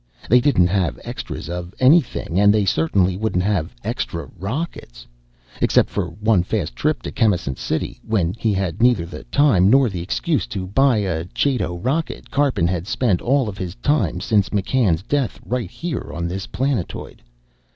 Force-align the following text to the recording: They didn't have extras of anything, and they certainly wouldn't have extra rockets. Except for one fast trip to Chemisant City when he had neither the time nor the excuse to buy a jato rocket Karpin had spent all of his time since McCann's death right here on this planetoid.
They 0.27 0.41
didn't 0.41 0.65
have 0.65 0.99
extras 1.03 1.47
of 1.47 1.75
anything, 1.79 2.39
and 2.39 2.51
they 2.51 2.65
certainly 2.65 3.15
wouldn't 3.15 3.43
have 3.43 3.75
extra 3.83 4.31
rockets. 4.39 5.05
Except 5.61 5.91
for 5.91 6.07
one 6.07 6.41
fast 6.41 6.75
trip 6.75 7.03
to 7.03 7.11
Chemisant 7.11 7.59
City 7.59 7.99
when 8.03 8.33
he 8.39 8.51
had 8.51 8.81
neither 8.81 9.05
the 9.05 9.25
time 9.25 9.69
nor 9.69 9.89
the 9.89 10.01
excuse 10.01 10.47
to 10.47 10.65
buy 10.65 10.97
a 11.05 11.25
jato 11.37 11.77
rocket 11.77 12.31
Karpin 12.31 12.65
had 12.65 12.87
spent 12.87 13.21
all 13.21 13.47
of 13.47 13.59
his 13.59 13.75
time 13.75 14.19
since 14.21 14.49
McCann's 14.49 15.03
death 15.03 15.39
right 15.45 15.69
here 15.69 16.09
on 16.11 16.27
this 16.27 16.47
planetoid. 16.47 17.21